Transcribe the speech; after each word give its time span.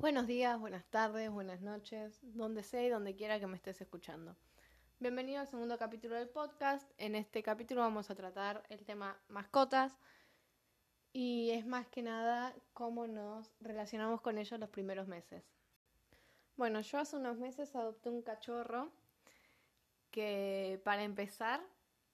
Buenos 0.00 0.28
días, 0.28 0.60
buenas 0.60 0.84
tardes, 0.84 1.28
buenas 1.28 1.60
noches, 1.60 2.20
donde 2.22 2.62
sea 2.62 2.84
y 2.84 2.88
donde 2.88 3.16
quiera 3.16 3.40
que 3.40 3.48
me 3.48 3.56
estés 3.56 3.80
escuchando. 3.80 4.36
Bienvenido 5.00 5.40
al 5.40 5.48
segundo 5.48 5.76
capítulo 5.76 6.14
del 6.14 6.28
podcast. 6.28 6.88
En 6.98 7.16
este 7.16 7.42
capítulo 7.42 7.80
vamos 7.80 8.08
a 8.08 8.14
tratar 8.14 8.62
el 8.68 8.84
tema 8.84 9.20
mascotas 9.26 9.98
y 11.12 11.50
es 11.50 11.66
más 11.66 11.88
que 11.88 12.02
nada 12.02 12.54
cómo 12.74 13.08
nos 13.08 13.50
relacionamos 13.58 14.20
con 14.20 14.38
ellos 14.38 14.60
los 14.60 14.70
primeros 14.70 15.08
meses. 15.08 15.42
Bueno, 16.56 16.80
yo 16.80 16.98
hace 16.98 17.16
unos 17.16 17.36
meses 17.36 17.74
adopté 17.74 18.08
un 18.08 18.22
cachorro 18.22 18.92
que 20.12 20.80
para 20.84 21.02
empezar 21.02 21.60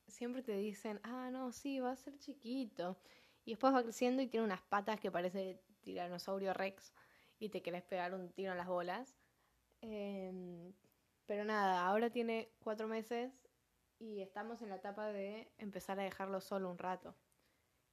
siempre 0.08 0.42
te 0.42 0.56
dicen, 0.56 1.00
ah, 1.02 1.28
no, 1.30 1.52
sí, 1.52 1.80
va 1.80 1.90
a 1.90 1.96
ser 1.96 2.18
chiquito. 2.18 2.96
Y 3.44 3.50
después 3.50 3.74
va 3.74 3.82
creciendo 3.82 4.22
y 4.22 4.26
tiene 4.26 4.46
unas 4.46 4.62
patas 4.62 4.98
que 4.98 5.10
parece 5.10 5.60
tiranosaurio 5.82 6.54
rex 6.54 6.94
y 7.38 7.48
te 7.50 7.62
querés 7.62 7.82
pegar 7.82 8.14
un 8.14 8.32
tiro 8.32 8.52
en 8.52 8.58
las 8.58 8.68
bolas. 8.68 9.16
Em, 9.80 10.72
pero 11.26 11.44
nada, 11.44 11.86
ahora 11.86 12.10
tiene 12.10 12.52
cuatro 12.60 12.88
meses 12.88 13.32
y 13.98 14.20
estamos 14.20 14.62
en 14.62 14.70
la 14.70 14.76
etapa 14.76 15.06
de 15.08 15.52
empezar 15.58 15.98
a 16.00 16.04
dejarlo 16.04 16.40
solo 16.40 16.70
un 16.70 16.78
rato. 16.78 17.16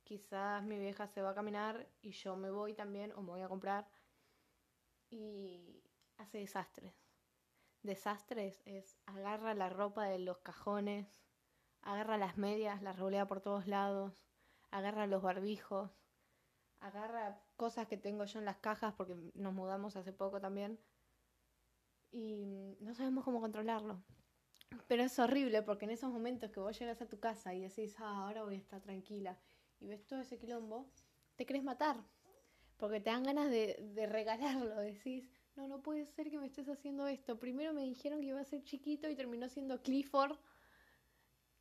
Quizás 0.03 0.63
mi 0.63 0.79
vieja 0.79 1.07
se 1.07 1.21
va 1.21 1.31
a 1.31 1.35
caminar 1.35 1.87
y 2.01 2.11
yo 2.11 2.35
me 2.35 2.51
voy 2.51 2.73
también 2.73 3.11
o 3.13 3.21
me 3.21 3.31
voy 3.31 3.41
a 3.41 3.49
comprar 3.49 3.87
y 5.09 5.83
hace 6.17 6.39
desastres. 6.39 6.93
Desastres 7.83 8.61
es 8.65 8.97
agarra 9.05 9.53
la 9.53 9.69
ropa 9.69 10.05
de 10.05 10.19
los 10.19 10.39
cajones, 10.39 11.23
agarra 11.81 12.17
las 12.17 12.37
medias, 12.37 12.81
las 12.81 12.97
rolea 12.97 13.27
por 13.27 13.41
todos 13.41 13.67
lados, 13.67 14.23
agarra 14.69 15.07
los 15.07 15.21
barbijos, 15.21 15.91
agarra 16.79 17.41
cosas 17.61 17.85
que 17.85 17.95
tengo 17.95 18.25
yo 18.25 18.39
en 18.39 18.45
las 18.45 18.57
cajas 18.57 18.91
porque 18.97 19.15
nos 19.35 19.53
mudamos 19.53 19.95
hace 19.95 20.11
poco 20.11 20.41
también 20.41 20.79
y 22.11 22.75
no 22.79 22.95
sabemos 22.95 23.23
cómo 23.23 23.39
controlarlo. 23.39 24.01
Pero 24.87 25.03
es 25.03 25.19
horrible 25.19 25.61
porque 25.61 25.85
en 25.85 25.91
esos 25.91 26.11
momentos 26.11 26.49
que 26.49 26.59
vos 26.59 26.79
llegas 26.79 27.03
a 27.03 27.07
tu 27.07 27.19
casa 27.19 27.53
y 27.53 27.61
decís, 27.61 27.95
ah, 27.99 28.23
ahora 28.25 28.41
voy 28.41 28.55
a 28.55 28.57
estar 28.57 28.81
tranquila 28.81 29.37
y 29.79 29.85
ves 29.89 30.07
todo 30.07 30.21
ese 30.21 30.39
quilombo, 30.39 30.89
te 31.35 31.45
querés 31.45 31.63
matar 31.63 31.97
porque 32.77 32.99
te 32.99 33.11
dan 33.11 33.21
ganas 33.21 33.51
de, 33.51 34.07
regalarlo, 34.09 34.77
decís, 34.77 35.29
no, 35.55 35.67
no 35.67 35.83
puede 35.83 36.07
ser 36.07 36.31
que 36.31 36.39
me 36.39 36.47
estés 36.47 36.67
haciendo 36.67 37.05
esto. 37.05 37.37
Primero 37.37 37.73
me 37.75 37.83
dijeron 37.83 38.21
que 38.21 38.29
iba 38.33 38.41
a 38.41 38.43
ser 38.43 38.63
chiquito 38.63 39.07
y 39.07 39.15
terminó 39.15 39.47
siendo 39.49 39.83
Clifford 39.83 40.35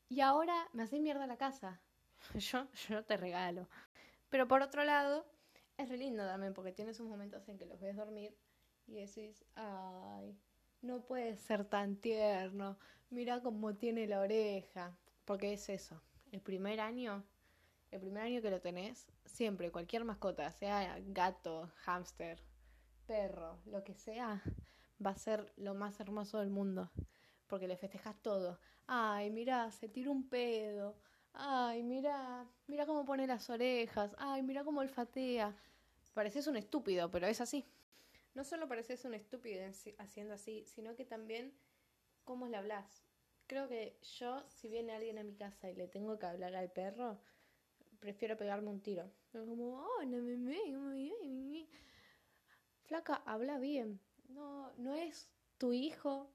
y 0.08 0.22
ahora 0.22 0.66
me 0.72 0.84
hace 0.84 0.98
mierda 0.98 1.26
la 1.26 1.36
casa. 1.36 1.82
Yo, 2.38 2.66
yo 2.88 3.04
te 3.04 3.18
regalo. 3.18 3.68
Pero 4.30 4.48
por 4.48 4.62
otro 4.62 4.84
lado, 4.84 5.26
es 5.80 5.88
re 5.88 5.96
lindo 5.96 6.24
también 6.24 6.54
porque 6.54 6.72
tienes 6.72 7.00
un 7.00 7.08
momentos 7.08 7.48
en 7.48 7.58
que 7.58 7.66
los 7.66 7.80
ves 7.80 7.96
dormir 7.96 8.36
y 8.86 8.94
decís, 8.94 9.44
ay, 9.54 10.38
no 10.82 11.02
puede 11.02 11.36
ser 11.36 11.64
tan 11.64 11.96
tierno, 11.96 12.78
mira 13.10 13.40
cómo 13.42 13.74
tiene 13.74 14.06
la 14.06 14.20
oreja. 14.20 14.96
Porque 15.24 15.52
es 15.52 15.68
eso, 15.68 16.02
el 16.32 16.40
primer 16.40 16.80
año, 16.80 17.24
el 17.90 18.00
primer 18.00 18.22
año 18.24 18.42
que 18.42 18.50
lo 18.50 18.60
tenés, 18.60 19.06
siempre, 19.24 19.70
cualquier 19.70 20.04
mascota, 20.04 20.50
sea 20.52 20.98
gato, 21.06 21.70
hámster, 21.84 22.42
perro, 23.06 23.60
lo 23.66 23.84
que 23.84 23.94
sea, 23.94 24.42
va 25.04 25.10
a 25.10 25.16
ser 25.16 25.52
lo 25.56 25.74
más 25.74 26.00
hermoso 26.00 26.38
del 26.38 26.50
mundo 26.50 26.90
porque 27.50 27.66
le 27.66 27.76
festejas 27.76 28.16
todo. 28.22 28.60
Ay, 28.86 29.30
mira, 29.30 29.70
se 29.72 29.88
tira 29.88 30.10
un 30.10 30.28
pedo. 30.28 30.96
Ay, 31.32 31.82
mira, 31.82 32.46
mira 32.68 32.86
cómo 32.86 33.04
pone 33.04 33.26
las 33.26 33.50
orejas. 33.50 34.14
Ay, 34.18 34.42
mira 34.42 34.64
cómo 34.64 34.80
olfatea. 34.80 35.54
Pareces 36.14 36.46
un 36.46 36.56
estúpido, 36.56 37.10
pero 37.10 37.26
es 37.26 37.40
así. 37.40 37.64
No 38.34 38.44
solo 38.44 38.68
pareces 38.68 39.04
un 39.04 39.14
estúpido 39.14 39.62
haciendo 39.98 40.34
así, 40.34 40.64
sino 40.66 40.94
que 40.94 41.04
también 41.04 41.52
cómo 42.24 42.46
le 42.46 42.56
hablas. 42.56 43.02
Creo 43.46 43.68
que 43.68 43.98
yo, 44.18 44.44
si 44.48 44.68
viene 44.68 44.92
alguien 44.92 45.18
a 45.18 45.24
mi 45.24 45.34
casa 45.34 45.68
y 45.68 45.74
le 45.74 45.88
tengo 45.88 46.18
que 46.18 46.26
hablar 46.26 46.54
al 46.54 46.70
perro, 46.70 47.20
prefiero 47.98 48.36
pegarme 48.36 48.70
un 48.70 48.80
tiro. 48.80 49.10
Como, 49.32 49.80
oh, 49.80 50.04
no 50.04 50.18
me, 50.18 50.36
me, 50.36 51.66
Flaca, 52.84 53.22
habla 53.26 53.58
bien. 53.58 54.00
No, 54.28 54.72
no 54.76 54.94
es 54.94 55.28
tu 55.58 55.72
hijo, 55.72 56.30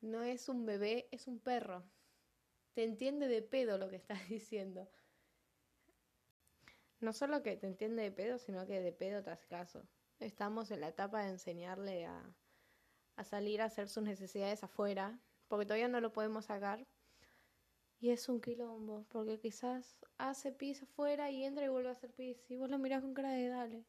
no 0.00 0.22
es 0.22 0.48
un 0.48 0.66
bebé, 0.66 1.08
es 1.10 1.26
un 1.26 1.38
perro. 1.38 1.84
Te 2.74 2.84
entiende 2.84 3.28
de 3.28 3.42
pedo 3.42 3.78
lo 3.78 3.88
que 3.88 3.96
estás 3.96 4.18
diciendo. 4.28 4.88
No 7.00 7.12
solo 7.12 7.42
que 7.42 7.56
te 7.56 7.66
entiende 7.66 8.02
de 8.02 8.12
pedo, 8.12 8.38
sino 8.38 8.66
que 8.66 8.80
de 8.80 8.92
pedo 8.92 9.22
te 9.22 9.30
hace 9.30 9.46
caso. 9.46 9.82
Estamos 10.18 10.70
en 10.70 10.80
la 10.80 10.88
etapa 10.88 11.22
de 11.22 11.30
enseñarle 11.30 12.06
a, 12.06 12.34
a 13.16 13.24
salir 13.24 13.60
a 13.60 13.66
hacer 13.66 13.88
sus 13.88 14.02
necesidades 14.02 14.64
afuera, 14.64 15.20
porque 15.48 15.66
todavía 15.66 15.88
no 15.88 16.00
lo 16.00 16.12
podemos 16.12 16.46
sacar. 16.46 16.86
Y 17.98 18.10
es 18.10 18.28
un 18.28 18.40
quilombo, 18.40 19.04
porque 19.08 19.38
quizás 19.38 19.98
hace 20.18 20.52
pis 20.52 20.82
afuera 20.82 21.30
y 21.30 21.44
entra 21.44 21.64
y 21.64 21.68
vuelve 21.68 21.88
a 21.88 21.92
hacer 21.92 22.14
pis. 22.14 22.44
Y 22.50 22.56
vos 22.56 22.70
lo 22.70 22.78
mirás 22.78 23.02
con 23.02 23.14
cara 23.14 23.30
de 23.30 23.48
dale. 23.48 23.84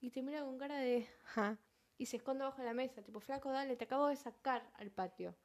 Y 0.00 0.10
te 0.10 0.22
mira 0.22 0.42
con 0.42 0.58
cara 0.58 0.78
de 0.78 1.06
ja 1.34 1.58
y 1.98 2.06
se 2.06 2.16
esconde 2.16 2.44
bajo 2.44 2.62
la 2.62 2.72
mesa, 2.74 3.02
tipo, 3.02 3.20
flaco, 3.20 3.50
dale, 3.50 3.76
te 3.76 3.84
acabo 3.84 4.06
de 4.06 4.16
sacar 4.16 4.70
al 4.74 4.90
patio. 4.90 5.36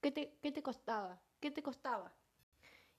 ¿Qué 0.00 0.10
te, 0.10 0.36
qué 0.42 0.50
te 0.50 0.62
costaba? 0.62 1.22
¿Qué 1.40 1.50
te 1.52 1.62
costaba? 1.62 2.12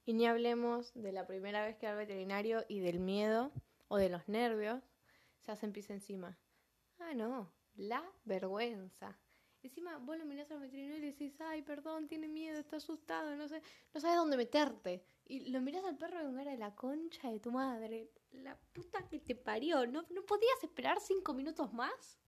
Y 0.06 0.14
ni 0.14 0.28
hablemos 0.28 0.94
de 0.94 1.12
la 1.12 1.26
primera 1.26 1.66
vez 1.66 1.78
que 1.78 1.86
va 1.86 1.94
al 1.94 1.98
veterinario 1.98 2.66
y 2.68 2.80
del 2.80 3.00
miedo 3.00 3.52
o 3.88 3.98
de 3.98 4.10
los 4.10 4.28
nervios, 4.28 4.84
se 5.40 5.52
hacen 5.52 5.72
pis 5.72 5.90
encima. 5.90 6.38
Ah, 7.00 7.14
no, 7.14 7.52
la 7.76 8.04
vergüenza. 8.26 9.18
Encima 9.62 9.98
vos 9.98 10.18
lo 10.18 10.26
mirás 10.26 10.52
al 10.52 10.60
veterinario 10.60 10.98
y 10.98 11.02
le 11.02 11.08
decís, 11.08 11.40
ay, 11.40 11.62
perdón, 11.62 12.08
tiene 12.08 12.28
miedo, 12.28 12.60
está 12.60 12.78
asustado, 12.78 13.34
no 13.36 13.48
sé, 13.48 13.62
no 13.94 14.02
sabes 14.02 14.18
dónde 14.18 14.36
meterte. 14.36 15.06
Y 15.26 15.52
lo 15.52 15.62
mirás 15.62 15.86
al 15.86 15.98
perro 15.98 16.22
con 16.22 16.36
cara 16.36 16.52
de 16.52 16.58
la 16.58 16.76
concha 16.76 17.32
de 17.32 17.40
tu 17.40 17.52
madre. 17.52 18.12
La 18.32 18.58
puta 18.74 19.08
que 19.08 19.20
te 19.20 19.36
parió. 19.36 19.88
¿No, 19.88 20.04
¿No 20.10 20.26
podías 20.26 20.62
esperar 20.64 21.00
cinco 21.00 21.34
minutos 21.34 21.72
más? 21.72 22.20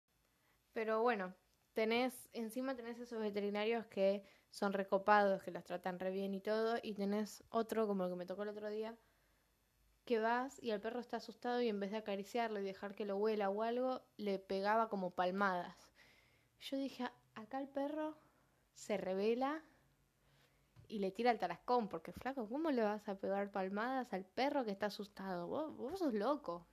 Pero 0.72 1.02
bueno, 1.02 1.36
tenés, 1.74 2.30
encima 2.31 2.74
tenés 2.75 2.97
esos 3.00 3.19
veterinarios 3.19 3.86
que 3.88 4.25
son 4.55 4.71
recopados, 4.71 5.43
que 5.43 5.51
los 5.51 5.66
tratan 5.66 5.99
re 5.99 6.11
bien 6.11 6.33
y 6.33 6.39
todo, 6.39 6.77
y 6.81 6.93
tenés 6.93 7.43
otro, 7.49 7.88
como 7.88 8.05
el 8.05 8.09
que 8.09 8.16
me 8.16 8.25
tocó 8.25 8.43
el 8.43 8.49
otro 8.49 8.69
día, 8.69 8.95
que 10.05 10.17
vas 10.17 10.63
y 10.63 10.71
el 10.71 10.79
perro 10.79 11.01
está 11.01 11.17
asustado 11.17 11.61
y 11.61 11.67
en 11.67 11.81
vez 11.81 11.91
de 11.91 11.97
acariciarlo 11.97 12.61
y 12.61 12.63
dejar 12.63 12.95
que 12.95 13.03
lo 13.03 13.17
huela 13.17 13.49
o 13.49 13.63
algo, 13.63 14.01
le 14.15 14.39
pegaba 14.39 14.88
como 14.88 15.11
palmadas. 15.11 15.75
Yo 16.61 16.77
dije, 16.77 17.05
acá 17.33 17.59
el 17.59 17.67
perro 17.67 18.17
se 18.73 18.95
revela 18.95 19.61
y 20.88 20.99
le 20.99 21.11
tira 21.11 21.31
el 21.31 21.39
tarascón, 21.39 21.89
porque 21.89 22.13
flaco, 22.13 22.47
¿cómo 22.47 22.71
le 22.71 22.81
vas 22.81 23.09
a 23.09 23.19
pegar 23.19 23.51
palmadas 23.51 24.13
al 24.13 24.23
perro 24.23 24.63
que 24.63 24.71
está 24.71 24.85
asustado? 24.85 25.47
Vos, 25.47 25.75
vos 25.75 25.99
sos 25.99 26.13
loco. 26.13 26.65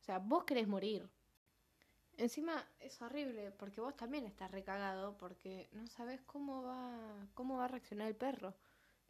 O 0.00 0.02
sea, 0.02 0.18
vos 0.18 0.42
querés 0.42 0.66
morir. 0.66 1.08
Encima 2.24 2.66
es 2.80 3.02
horrible 3.02 3.50
porque 3.50 3.82
vos 3.82 3.94
también 3.98 4.24
estás 4.24 4.50
recagado 4.50 5.14
porque 5.18 5.68
no 5.72 5.86
sabes 5.88 6.22
cómo 6.22 6.62
va, 6.62 7.28
cómo 7.34 7.58
va 7.58 7.66
a 7.66 7.68
reaccionar 7.68 8.08
el 8.08 8.16
perro. 8.16 8.54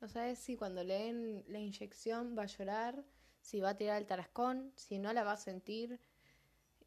No 0.01 0.09
sabes 0.09 0.41
si 0.41 0.57
cuando 0.57 0.83
le 0.83 0.95
den 0.95 1.45
la 1.47 1.61
inyección 1.61 2.37
va 2.37 2.43
a 2.43 2.47
llorar, 2.47 3.05
si 3.41 3.61
va 3.61 3.69
a 3.69 3.77
tirar 3.77 3.99
el 3.99 4.09
tarascón, 4.09 4.73
si 4.75 4.99
no 4.99 5.13
la 5.13 5.23
va 5.23 5.35
a 5.35 5.37
sentir. 5.37 6.01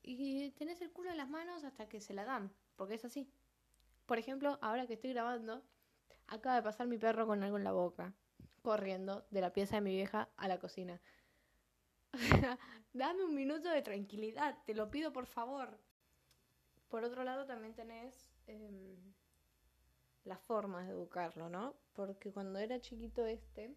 Y 0.03 0.51
tenés 0.51 0.81
el 0.81 0.91
culo 0.91 1.11
en 1.11 1.15
las 1.15 1.29
manos 1.29 1.63
hasta 1.63 1.88
que 1.88 2.01
se 2.01 2.13
la 2.13 2.25
dan, 2.25 2.51
porque 2.75 2.95
es 2.95 3.05
así. 3.05 3.31
Por 4.05 4.17
ejemplo, 4.17 4.59
ahora 4.61 4.85
que 4.85 4.95
estoy 4.95 5.13
grabando, 5.13 5.63
acaba 6.27 6.57
de 6.57 6.63
pasar 6.63 6.88
mi 6.88 6.97
perro 6.97 7.25
con 7.25 7.41
algo 7.41 7.55
en 7.55 7.63
la 7.63 7.71
boca, 7.71 8.13
corriendo 8.63 9.25
de 9.31 9.39
la 9.39 9.53
pieza 9.53 9.75
de 9.75 9.81
mi 9.81 9.95
vieja 9.95 10.27
a 10.35 10.49
la 10.49 10.59
cocina. 10.59 10.99
Dame 12.91 13.23
un 13.23 13.33
minuto 13.33 13.69
de 13.69 13.81
tranquilidad, 13.81 14.57
te 14.65 14.73
lo 14.73 14.91
pido 14.91 15.13
por 15.13 15.25
favor. 15.25 15.87
Por 16.90 17.03
otro 17.03 17.24
lado, 17.24 17.46
también 17.46 17.74
tenés 17.74 18.30
eh, 18.48 18.98
las 20.24 20.39
formas 20.42 20.88
de 20.88 20.94
educarlo, 20.94 21.50
¿no? 21.50 21.75
Porque 21.94 22.31
cuando 22.31 22.60
era 22.60 22.80
chiquito 22.80 23.25
este, 23.25 23.75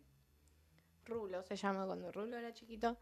Rulo 1.04 1.42
se 1.42 1.56
llama, 1.56 1.86
cuando 1.86 2.12
Rulo 2.12 2.36
era 2.36 2.52
chiquito, 2.52 2.98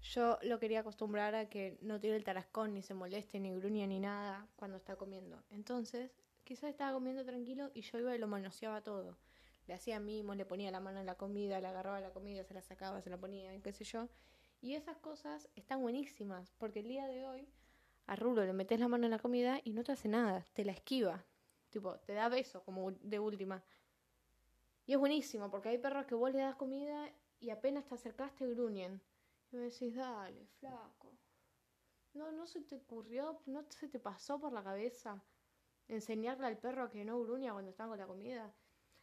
yo 0.00 0.38
lo 0.42 0.58
quería 0.58 0.80
acostumbrar 0.80 1.34
a 1.34 1.48
que 1.48 1.78
no 1.80 2.00
tire 2.00 2.16
el 2.16 2.24
tarascón, 2.24 2.74
ni 2.74 2.82
se 2.82 2.94
moleste, 2.94 3.38
ni 3.38 3.54
gruña, 3.54 3.86
ni 3.86 4.00
nada 4.00 4.48
cuando 4.56 4.76
está 4.76 4.96
comiendo. 4.96 5.42
Entonces, 5.50 6.10
quizás 6.44 6.70
estaba 6.70 6.92
comiendo 6.92 7.24
tranquilo 7.24 7.70
y 7.74 7.82
yo 7.82 7.98
iba 7.98 8.14
y 8.14 8.18
lo 8.18 8.26
manoseaba 8.26 8.82
todo. 8.82 9.18
Le 9.66 9.74
hacía 9.74 10.00
mimos, 10.00 10.36
le 10.36 10.44
ponía 10.44 10.72
la 10.72 10.80
mano 10.80 10.98
en 10.98 11.06
la 11.06 11.14
comida, 11.14 11.60
le 11.60 11.68
agarraba 11.68 12.00
la 12.00 12.10
comida, 12.10 12.42
se 12.42 12.54
la 12.54 12.62
sacaba, 12.62 13.00
se 13.00 13.10
la 13.10 13.18
ponía, 13.18 13.56
qué 13.60 13.72
sé 13.72 13.84
yo. 13.84 14.08
Y 14.60 14.74
esas 14.74 14.96
cosas 14.98 15.48
están 15.54 15.80
buenísimas, 15.80 16.52
porque 16.58 16.80
el 16.80 16.88
día 16.88 17.06
de 17.06 17.24
hoy 17.24 17.48
a 18.06 18.16
Rulo 18.16 18.44
le 18.44 18.52
metes 18.52 18.80
la 18.80 18.88
mano 18.88 19.04
en 19.04 19.10
la 19.10 19.18
comida 19.18 19.60
y 19.64 19.72
no 19.72 19.84
te 19.84 19.92
hace 19.92 20.08
nada, 20.08 20.44
te 20.52 20.64
la 20.64 20.72
esquiva. 20.72 21.24
Tipo, 21.70 21.98
te 22.00 22.12
da 22.12 22.28
beso 22.28 22.62
como 22.64 22.92
de 22.92 23.18
última. 23.18 23.62
Y 24.86 24.92
es 24.92 24.98
buenísimo 24.98 25.50
porque 25.50 25.70
hay 25.70 25.78
perros 25.78 26.06
que 26.06 26.14
vos 26.14 26.32
le 26.32 26.40
das 26.40 26.56
comida 26.56 27.10
y 27.40 27.50
apenas 27.50 27.86
te 27.86 27.94
acercaste 27.94 28.46
gruñen. 28.48 29.00
Y 29.50 29.56
me 29.56 29.64
decís, 29.64 29.94
dale, 29.94 30.46
flaco. 30.58 31.12
No, 32.14 32.30
no 32.32 32.46
se 32.46 32.60
te 32.60 32.74
ocurrió, 32.74 33.40
no 33.46 33.64
se 33.70 33.88
te 33.88 33.98
pasó 33.98 34.38
por 34.38 34.52
la 34.52 34.62
cabeza 34.62 35.22
enseñarle 35.88 36.46
al 36.46 36.58
perro 36.58 36.90
que 36.90 37.04
no 37.04 37.20
gruña 37.22 37.52
cuando 37.52 37.70
está 37.70 37.86
con 37.86 37.98
la 37.98 38.06
comida. 38.06 38.52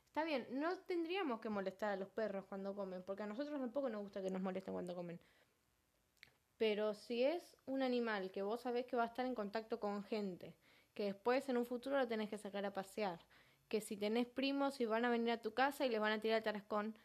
Está 0.08 0.24
bien, 0.24 0.48
no 0.52 0.76
tendríamos 0.80 1.40
que 1.40 1.50
molestar 1.50 1.92
a 1.92 1.96
los 1.96 2.10
perros 2.10 2.46
cuando 2.46 2.76
comen, 2.76 3.04
porque 3.04 3.24
a 3.24 3.28
nosotros 3.28 3.60
tampoco 3.60 3.90
nos 3.90 4.02
gusta 4.02 4.22
que 4.22 4.32
nos 4.32 4.42
molesten 4.42 4.74
cuando 4.74 4.96
comen. 4.96 5.20
Pero 6.60 6.94
si 6.94 7.24
es 7.24 7.56
un 7.66 7.82
animal 7.82 8.32
que 8.32 8.44
vos 8.44 8.62
sabés 8.62 8.86
que 8.86 8.98
va 8.98 9.04
a 9.04 9.08
estar 9.08 9.26
en 9.26 9.34
contacto 9.34 9.80
con 9.80 10.04
gente, 10.04 10.54
que 10.94 11.06
después 11.06 11.48
en 11.48 11.56
un 11.58 11.66
futuro 11.66 11.98
lo 11.98 12.08
tenés 12.08 12.30
que 12.30 12.38
sacar 12.38 12.66
a 12.66 12.74
pasear, 12.74 13.26
que 13.70 13.80
si 13.80 13.96
tenés 13.96 14.28
primos 14.28 14.82
y 14.82 14.86
van 14.86 15.06
a 15.06 15.10
venir 15.10 15.32
a 15.32 15.42
tu 15.42 15.54
casa 15.54 15.86
y 15.86 15.90
les 15.90 16.02
van 16.02 16.12
a 16.12 16.20
tirar 16.20 16.38
el 16.38 16.44
tarascón, 16.44 16.96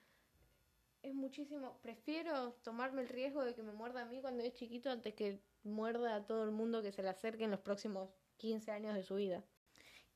es 1.03 1.15
muchísimo. 1.15 1.79
Prefiero 1.83 2.55
tomarme 2.65 3.03
el 3.03 3.09
riesgo 3.09 3.45
de 3.45 3.55
que 3.55 3.63
me 3.63 3.73
muerda 3.73 4.03
a 4.03 4.07
mí 4.07 4.21
cuando 4.21 4.43
es 4.43 4.55
chiquito 4.55 4.91
antes 4.91 5.15
que 5.15 5.41
muerda 5.63 6.17
a 6.17 6.27
todo 6.27 6.43
el 6.43 6.51
mundo 6.51 6.83
que 6.83 6.91
se 6.91 7.03
le 7.03 7.11
acerque 7.11 7.45
en 7.45 7.53
los 7.53 7.61
próximos 7.61 8.11
15 8.39 8.73
años 8.73 8.95
de 8.95 9.05
su 9.05 9.15
vida. 9.15 9.45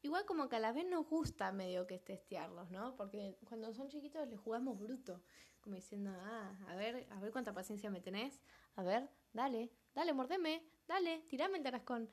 Igual 0.02 0.24
como 0.26 0.48
que 0.48 0.56
a 0.56 0.60
la 0.60 0.72
vez 0.72 0.86
nos 0.86 1.06
gusta 1.08 1.50
medio 1.52 1.86
que 1.86 1.98
testearlos, 1.98 2.70
¿no? 2.70 2.94
Porque 2.96 3.36
cuando 3.44 3.72
son 3.74 3.88
chiquitos 3.88 4.28
les 4.28 4.38
jugamos 4.38 4.78
bruto, 4.78 5.22
como 5.60 5.74
diciendo, 5.74 6.12
ah, 6.14 6.56
a 6.68 6.76
ver, 6.76 7.06
a 7.10 7.20
ver 7.20 7.32
cuánta 7.32 7.52
paciencia 7.52 7.90
me 7.90 8.00
tenés, 8.00 8.40
a 8.76 8.82
ver, 8.84 9.10
dale, 9.32 9.72
dale, 9.94 10.12
mordeme, 10.12 10.64
dale, 10.86 11.24
tirame 11.28 11.58
el 11.58 11.64
tarascón. 11.64 12.08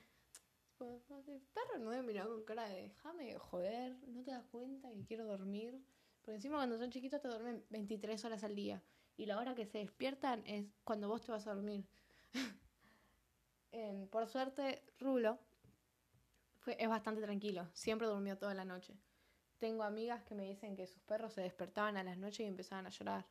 El 0.80 1.42
perro 1.54 1.80
no 1.80 1.92
debe 1.92 2.04
mirar 2.04 2.28
con 2.28 2.44
cara 2.44 2.68
de, 2.68 2.90
déjame 2.90 3.38
joder, 3.38 3.96
no 4.08 4.24
te 4.24 4.32
das 4.32 4.46
cuenta 4.48 4.92
que 4.92 5.06
quiero 5.06 5.26
dormir. 5.26 5.82
Porque 6.22 6.36
encima 6.36 6.58
cuando 6.58 6.78
son 6.78 6.90
chiquitos 6.90 7.22
te 7.22 7.28
duermen 7.28 7.64
23 7.70 8.26
horas 8.26 8.44
al 8.44 8.56
día. 8.56 8.84
Y 9.16 9.28
la 9.28 9.38
hora 9.38 9.56
que 9.56 9.66
se 9.68 9.78
despiertan 9.78 10.44
es 10.46 10.66
cuando 10.84 11.08
vos 11.08 11.22
te 11.22 11.32
vas 11.32 11.46
a 11.48 11.54
dormir. 11.54 11.86
por 14.12 14.28
suerte, 14.28 14.84
Rulo 15.00 15.40
es 16.68 16.90
bastante 16.90 17.22
tranquilo. 17.22 17.68
Siempre 17.74 18.08
durmió 18.08 18.38
toda 18.38 18.54
la 18.54 18.66
noche. 18.66 18.98
Tengo 19.60 19.84
amigas 19.84 20.24
que 20.24 20.36
me 20.36 20.44
dicen 20.44 20.76
que 20.76 20.88
sus 20.88 21.02
perros 21.04 21.34
se 21.34 21.42
despertaban 21.42 21.98
a 21.98 22.04
las 22.04 22.18
noches 22.18 22.42
y 22.42 22.44
empezaban 22.46 22.86
a 22.86 22.90
llorar. 22.90 23.26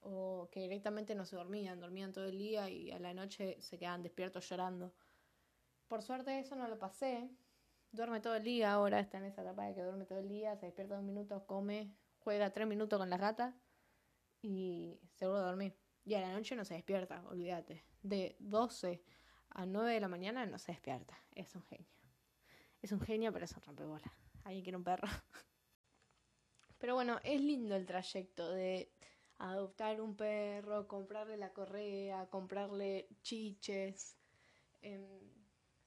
O 0.00 0.48
que 0.50 0.60
directamente 0.60 1.14
no 1.14 1.24
se 1.24 1.36
dormían, 1.36 1.80
dormían 1.80 2.12
todo 2.12 2.24
el 2.26 2.38
día 2.38 2.68
y 2.68 2.90
a 2.90 2.98
la 2.98 3.14
noche 3.14 3.60
se 3.60 3.78
quedaban 3.78 4.02
despiertos 4.02 4.48
llorando. 4.48 4.94
Por 5.88 6.02
suerte 6.02 6.38
eso 6.38 6.56
no 6.56 6.68
lo 6.68 6.78
pasé. 6.78 7.30
Duerme 7.92 8.20
todo 8.20 8.34
el 8.34 8.42
día 8.42 8.72
ahora, 8.72 9.00
está 9.00 9.18
en 9.18 9.24
esa 9.24 9.42
etapa 9.42 9.66
de 9.66 9.74
que 9.74 9.82
duerme 9.82 10.04
todo 10.04 10.18
el 10.18 10.28
día, 10.28 10.56
se 10.56 10.66
despierta 10.66 10.96
dos 10.96 11.04
minutos, 11.04 11.44
come, 11.44 11.94
juega 12.18 12.50
tres 12.50 12.66
minutos 12.66 12.98
con 12.98 13.08
la 13.08 13.18
gata 13.18 13.56
y 14.42 14.98
se 15.12 15.26
vuelve 15.26 15.42
a 15.42 15.46
dormir. 15.46 15.76
Y 16.04 16.14
a 16.14 16.20
la 16.20 16.32
noche 16.32 16.56
no 16.56 16.64
se 16.64 16.74
despierta, 16.74 17.24
olvídate. 17.28 17.84
De 18.02 18.36
12 18.40 19.02
a 19.50 19.64
9 19.64 19.94
de 19.94 20.00
la 20.00 20.08
mañana 20.08 20.44
no 20.44 20.58
se 20.58 20.72
despierta. 20.72 21.16
Es 21.34 21.54
un 21.54 21.62
genio. 21.62 21.88
Es 22.84 22.92
un 22.92 23.00
genio, 23.00 23.32
pero 23.32 23.46
es 23.46 23.52
un 23.56 23.62
rompebola. 23.62 24.12
Alguien 24.44 24.62
quiere 24.62 24.76
un 24.76 24.84
perro. 24.84 25.08
Pero 26.78 26.92
bueno, 26.92 27.18
es 27.24 27.40
lindo 27.40 27.74
el 27.76 27.86
trayecto 27.86 28.50
de 28.50 28.92
adoptar 29.38 30.02
un 30.02 30.14
perro, 30.14 30.86
comprarle 30.86 31.38
la 31.38 31.54
correa, 31.54 32.28
comprarle 32.28 33.08
chiches, 33.22 34.18
em, 34.82 35.02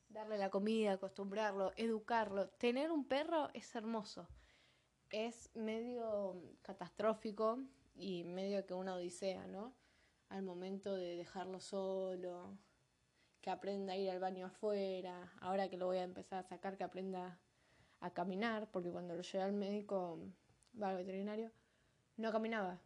darle 0.10 0.40
la 0.40 0.50
comida, 0.50 0.94
acostumbrarlo, 0.94 1.72
educarlo. 1.76 2.50
Tener 2.50 2.90
un 2.92 3.08
perro 3.08 3.52
es 3.54 3.76
hermoso. 3.76 4.28
Es 5.12 5.56
medio 5.56 6.42
catastrófico 6.64 7.60
y 7.94 8.24
medio 8.24 8.66
que 8.66 8.74
una 8.74 8.96
odisea, 8.96 9.46
¿no? 9.46 9.76
Al 10.30 10.42
momento 10.42 10.96
de 10.96 11.16
dejarlo 11.16 11.60
solo, 11.60 12.58
que 13.48 13.52
aprenda 13.52 13.94
a 13.94 13.96
ir 13.96 14.10
al 14.10 14.20
baño 14.20 14.46
afuera, 14.46 15.32
ahora 15.40 15.70
que 15.70 15.78
lo 15.78 15.86
voy 15.86 16.00
a 16.00 16.04
empezar 16.04 16.40
a 16.40 16.44
sacar, 16.44 16.76
que 16.76 16.84
aprenda 16.84 17.40
a 18.02 18.10
caminar, 18.10 18.70
porque 18.74 18.92
cuando 18.92 19.16
lo 19.16 19.22
llevé 19.22 19.42
al 19.42 19.54
médico, 19.54 20.20
va 20.78 20.90
al 20.90 20.98
veterinario, 20.98 21.54
no 22.18 22.30
caminaba. 22.34 22.82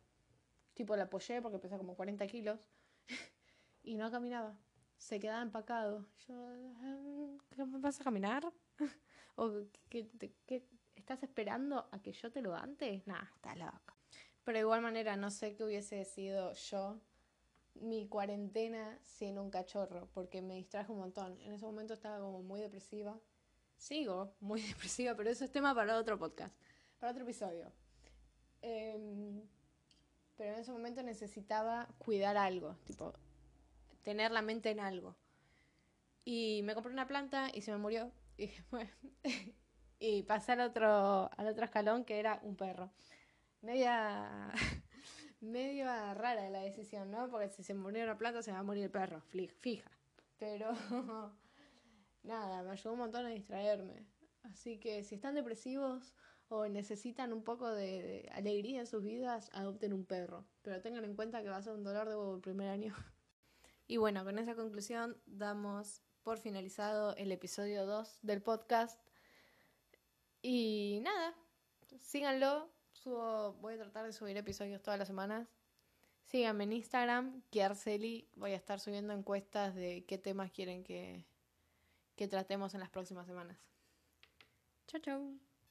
Tipo, 0.75 0.96
la 0.96 1.06
apoyé 1.06 1.42
porque 1.42 1.58
pesa 1.58 1.80
como 1.80 1.96
40 1.96 2.28
kilos 2.28 2.69
y 3.84 3.96
no 3.96 4.12
caminaba. 4.12 4.56
Se 4.98 5.19
quedaba 5.19 5.42
empacado. 5.42 6.06
Yo, 6.28 6.54
¿qué 7.56 7.63
vas 7.80 8.00
a 8.00 8.04
caminar? 8.04 8.44
¿O 9.38 9.63
qué, 9.90 10.12
estás 10.94 11.24
esperando 11.24 11.90
a 11.92 12.04
que 12.04 12.12
yo 12.12 12.31
te 12.31 12.44
lo 12.44 12.54
antes? 12.54 13.08
Nah, 13.08 13.24
está 13.36 13.56
loco. 13.56 13.96
Pero 14.44 14.58
de 14.58 14.62
igual 14.62 14.84
manera, 14.84 15.18
no 15.18 15.31
sé 15.31 15.56
qué 15.56 15.63
hubiese 15.63 16.06
sido 16.06 16.54
yo 16.54 17.02
mi 17.75 18.07
cuarentena 18.07 19.00
sin 19.03 19.39
un 19.39 19.50
cachorro, 19.50 20.09
porque 20.13 20.41
me 20.41 20.56
distrajo 20.56 20.94
un 20.94 21.00
montón. 21.00 21.39
En 21.41 21.53
ese 21.53 21.65
momento 21.65 21.94
estaba 21.94 22.19
como 22.19 22.41
muy 22.41 22.62
depresiva. 22.62 23.19
Sigo 23.77 24.33
muy 24.39 24.62
depresiva, 24.73 25.15
pero 25.15 25.29
eso 25.29 25.45
es 25.45 25.51
tema 25.51 25.73
para 25.73 25.97
otro 25.97 26.18
podcast, 26.18 26.56
para 27.00 27.12
otro 27.12 27.23
episodio. 27.23 27.71
Em, 28.62 29.41
pero 30.38 30.53
en 30.53 30.59
ese 30.59 30.71
momento 30.71 31.01
necesitaba 31.03 31.88
cuidar 31.97 32.38
algo, 32.38 32.75
tipo, 32.85 33.13
tener 34.03 34.31
la 34.31 34.41
mente 34.41 34.69
en 34.69 34.79
algo. 34.79 35.15
Y 36.24 36.62
me 36.63 36.75
compré 36.75 36.91
una 36.91 37.07
planta 37.07 37.50
y 37.53 37.62
se 37.62 37.71
me 37.71 37.77
murió. 37.77 38.12
Y, 40.03 40.24
pasé 40.24 40.53
al 40.53 40.62
otro, 40.62 41.29
al 41.38 41.47
otro 41.47 41.63
escalón 41.63 42.06
que 42.06 42.17
era 42.17 42.39
un 42.41 42.56
perro. 42.56 42.89
Media 43.62 44.51
medio 45.41 45.85
rara 45.85 46.49
la 46.49 46.61
decisión, 46.61 47.11
¿no? 47.11 47.29
Porque 47.29 47.49
si 47.49 47.63
se 47.63 47.73
murió 47.73 48.03
una 48.03 48.17
planta 48.17 48.41
se 48.41 48.51
va 48.51 48.59
a 48.59 48.63
morir 48.63 48.83
el 48.83 48.91
perro, 48.91 49.21
fija. 49.59 49.91
Pero 50.38 50.71
nada, 52.23 52.63
me 52.63 52.71
ayudó 52.71 52.93
un 52.93 52.99
montón 52.99 53.25
a 53.25 53.29
distraerme. 53.29 54.05
Así 54.43 54.79
que 54.79 55.03
si 55.03 55.15
están 55.15 55.35
depresivos 55.35 56.13
o 56.47 56.67
necesitan 56.67 57.33
un 57.33 57.43
poco 57.43 57.69
de, 57.69 58.29
alegría 58.33 58.81
en 58.81 58.88
sus 58.88 59.03
vidas, 59.03 59.49
adopten 59.53 59.93
un 59.93 60.05
perro. 60.05 60.45
Pero 60.61 60.81
tengan 60.81 61.05
en 61.05 61.15
cuenta 61.15 61.41
que 61.41 61.49
va 61.49 61.57
a 61.57 61.61
ser 61.61 61.73
un 61.73 61.83
dolor 61.83 62.09
de 62.09 62.15
huevo 62.15 62.35
el 62.35 62.41
primer 62.41 62.69
año. 62.69 62.95
Y 63.88 63.97
bueno, 63.97 64.23
con 64.23 64.39
esa 64.39 64.55
conclusión 64.55 65.17
damos 65.25 66.01
por 66.23 66.38
finalizado 66.38 67.13
el 67.17 67.29
episodio 67.29 67.85
2 67.85 68.19
del 68.21 68.41
podcast. 68.41 68.97
Y 70.41 71.01
nada, 71.03 71.35
síganlo, 71.99 72.69
voy 73.05 73.73
a 73.75 73.77
tratar 73.77 74.05
de 74.05 74.13
subir 74.13 74.38
episodios 74.38 74.81
todas 74.81 74.99
las 74.99 75.07
semanas. 75.07 75.47
Síganme 76.23 76.63
en 76.63 76.73
Instagram, 76.73 77.41
Kiarceli. 77.49 78.29
Voy 78.35 78.51
a 78.51 78.55
estar 78.55 78.79
subiendo 78.79 79.13
encuestas 79.13 79.75
de 79.75 80.05
qué 80.05 80.17
temas 80.17 80.51
quieren 80.51 80.83
que, 80.83 81.25
que 82.15 82.27
tratemos 82.27 82.73
en 82.73 82.79
las 82.79 82.89
próximas 82.89 83.27
semanas. 83.27 83.57
Chao, 84.88 85.01
chao. 85.01 85.50